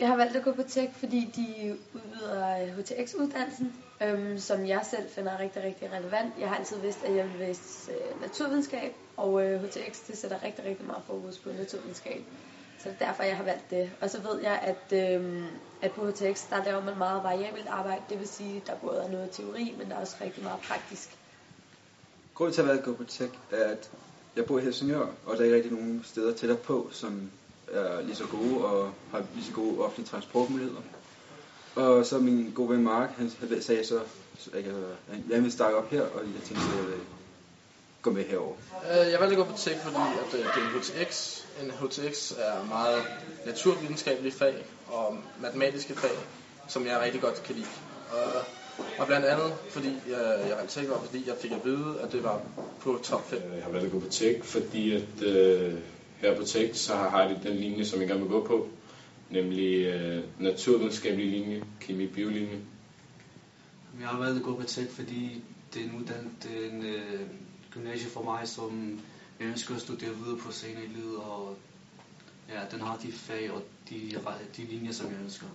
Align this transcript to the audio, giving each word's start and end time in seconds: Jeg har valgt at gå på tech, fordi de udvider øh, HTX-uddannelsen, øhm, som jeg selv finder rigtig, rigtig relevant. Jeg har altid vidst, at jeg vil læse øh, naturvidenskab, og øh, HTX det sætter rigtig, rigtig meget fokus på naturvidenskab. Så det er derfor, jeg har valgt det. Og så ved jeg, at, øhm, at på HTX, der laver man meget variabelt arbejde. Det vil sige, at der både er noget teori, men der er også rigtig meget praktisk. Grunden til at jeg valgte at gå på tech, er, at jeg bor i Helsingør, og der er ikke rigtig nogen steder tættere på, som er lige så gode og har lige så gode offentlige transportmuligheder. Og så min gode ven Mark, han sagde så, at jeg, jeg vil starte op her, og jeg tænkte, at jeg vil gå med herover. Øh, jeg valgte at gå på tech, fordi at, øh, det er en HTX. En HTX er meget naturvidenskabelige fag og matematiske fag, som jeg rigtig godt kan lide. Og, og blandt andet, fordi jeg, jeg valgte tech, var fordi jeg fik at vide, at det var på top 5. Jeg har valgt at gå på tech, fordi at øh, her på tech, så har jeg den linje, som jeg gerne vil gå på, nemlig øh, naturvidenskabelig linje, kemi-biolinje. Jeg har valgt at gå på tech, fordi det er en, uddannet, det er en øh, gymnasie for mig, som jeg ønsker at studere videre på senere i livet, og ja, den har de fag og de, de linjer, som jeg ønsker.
Jeg 0.00 0.08
har 0.08 0.16
valgt 0.16 0.36
at 0.36 0.44
gå 0.44 0.52
på 0.52 0.62
tech, 0.62 0.92
fordi 0.96 1.32
de 1.36 1.76
udvider 1.94 2.62
øh, 2.62 2.78
HTX-uddannelsen, 2.78 3.72
øhm, 4.02 4.38
som 4.38 4.66
jeg 4.66 4.80
selv 4.90 5.08
finder 5.08 5.38
rigtig, 5.38 5.62
rigtig 5.62 5.92
relevant. 5.92 6.34
Jeg 6.40 6.48
har 6.48 6.56
altid 6.56 6.76
vidst, 6.80 7.04
at 7.04 7.16
jeg 7.16 7.24
vil 7.24 7.38
læse 7.38 7.92
øh, 7.92 8.20
naturvidenskab, 8.20 8.92
og 9.16 9.44
øh, 9.46 9.62
HTX 9.62 9.98
det 10.06 10.18
sætter 10.18 10.42
rigtig, 10.42 10.64
rigtig 10.64 10.86
meget 10.86 11.02
fokus 11.06 11.38
på 11.38 11.48
naturvidenskab. 11.58 12.22
Så 12.78 12.88
det 12.88 12.96
er 13.00 13.06
derfor, 13.06 13.22
jeg 13.22 13.36
har 13.36 13.44
valgt 13.44 13.70
det. 13.70 13.90
Og 14.00 14.10
så 14.10 14.20
ved 14.20 14.40
jeg, 14.42 14.58
at, 14.62 15.14
øhm, 15.14 15.46
at 15.82 15.92
på 15.92 16.06
HTX, 16.06 16.48
der 16.50 16.64
laver 16.64 16.84
man 16.84 16.98
meget 16.98 17.22
variabelt 17.22 17.66
arbejde. 17.68 18.02
Det 18.08 18.18
vil 18.18 18.28
sige, 18.28 18.56
at 18.56 18.66
der 18.66 18.74
både 18.74 19.02
er 19.02 19.10
noget 19.10 19.30
teori, 19.30 19.74
men 19.78 19.88
der 19.88 19.96
er 19.96 20.00
også 20.00 20.16
rigtig 20.20 20.42
meget 20.42 20.60
praktisk. 20.60 21.16
Grunden 22.34 22.54
til 22.54 22.60
at 22.60 22.66
jeg 22.66 22.74
valgte 22.74 22.90
at 22.90 22.96
gå 22.96 23.04
på 23.04 23.10
tech, 23.10 23.32
er, 23.52 23.64
at 23.70 23.90
jeg 24.36 24.46
bor 24.46 24.58
i 24.58 24.62
Helsingør, 24.62 25.06
og 25.26 25.36
der 25.36 25.40
er 25.40 25.44
ikke 25.44 25.56
rigtig 25.56 25.72
nogen 25.72 26.02
steder 26.04 26.34
tættere 26.34 26.58
på, 26.58 26.88
som 26.92 27.30
er 27.74 28.02
lige 28.02 28.16
så 28.16 28.26
gode 28.26 28.64
og 28.64 28.90
har 29.10 29.24
lige 29.34 29.44
så 29.44 29.52
gode 29.52 29.78
offentlige 29.78 30.08
transportmuligheder. 30.08 30.80
Og 31.74 32.06
så 32.06 32.18
min 32.18 32.52
gode 32.54 32.70
ven 32.70 32.82
Mark, 32.82 33.10
han 33.18 33.30
sagde 33.60 33.84
så, 33.84 34.00
at 34.52 34.64
jeg, 34.66 34.74
jeg 35.30 35.42
vil 35.42 35.52
starte 35.52 35.74
op 35.74 35.90
her, 35.90 36.02
og 36.02 36.20
jeg 36.20 36.42
tænkte, 36.44 36.64
at 36.72 36.76
jeg 36.76 36.86
vil 36.86 37.00
gå 38.02 38.10
med 38.10 38.24
herover. 38.24 38.54
Øh, 38.90 39.12
jeg 39.12 39.20
valgte 39.20 39.36
at 39.36 39.46
gå 39.46 39.52
på 39.52 39.58
tech, 39.58 39.80
fordi 39.80 39.96
at, 39.96 40.34
øh, 40.34 40.44
det 40.44 40.62
er 40.62 40.74
en 40.74 40.80
HTX. 40.80 41.40
En 41.62 41.70
HTX 41.70 42.32
er 42.38 42.64
meget 42.68 43.02
naturvidenskabelige 43.46 44.32
fag 44.32 44.66
og 44.88 45.16
matematiske 45.40 45.94
fag, 45.94 46.18
som 46.68 46.86
jeg 46.86 47.00
rigtig 47.00 47.20
godt 47.20 47.42
kan 47.42 47.54
lide. 47.54 47.66
Og, 48.10 48.42
og 48.98 49.06
blandt 49.06 49.26
andet, 49.26 49.54
fordi 49.70 49.92
jeg, 50.10 50.44
jeg 50.48 50.56
valgte 50.56 50.80
tech, 50.80 50.90
var 50.90 51.00
fordi 51.04 51.28
jeg 51.28 51.36
fik 51.40 51.52
at 51.52 51.64
vide, 51.64 52.00
at 52.02 52.12
det 52.12 52.24
var 52.24 52.40
på 52.80 53.00
top 53.02 53.30
5. 53.30 53.40
Jeg 53.54 53.64
har 53.64 53.70
valgt 53.70 53.86
at 53.86 53.92
gå 53.92 53.98
på 53.98 54.10
tech, 54.10 54.44
fordi 54.44 54.94
at 54.94 55.22
øh, 55.22 55.74
her 56.24 56.36
på 56.36 56.44
tech, 56.44 56.74
så 56.74 56.94
har 56.96 57.22
jeg 57.22 57.40
den 57.42 57.56
linje, 57.56 57.84
som 57.84 58.00
jeg 58.00 58.08
gerne 58.08 58.20
vil 58.20 58.30
gå 58.30 58.46
på, 58.46 58.68
nemlig 59.30 59.86
øh, 59.86 60.24
naturvidenskabelig 60.38 61.30
linje, 61.30 61.62
kemi-biolinje. 61.80 62.58
Jeg 64.00 64.08
har 64.08 64.18
valgt 64.18 64.36
at 64.38 64.42
gå 64.42 64.56
på 64.56 64.62
tech, 64.62 64.90
fordi 64.90 65.42
det 65.74 65.82
er 65.82 65.86
en, 65.86 66.00
uddannet, 66.00 66.32
det 66.42 66.64
er 66.66 66.70
en 66.70 66.82
øh, 66.84 67.20
gymnasie 67.70 68.08
for 68.10 68.22
mig, 68.22 68.48
som 68.48 69.00
jeg 69.40 69.48
ønsker 69.48 69.74
at 69.74 69.80
studere 69.80 70.16
videre 70.24 70.38
på 70.38 70.52
senere 70.52 70.84
i 70.84 70.88
livet, 70.88 71.16
og 71.16 71.56
ja, 72.48 72.60
den 72.70 72.80
har 72.80 72.96
de 73.02 73.12
fag 73.12 73.50
og 73.50 73.62
de, 73.90 74.12
de 74.56 74.62
linjer, 74.64 74.92
som 74.92 75.06
jeg 75.06 75.16
ønsker. 75.24 75.46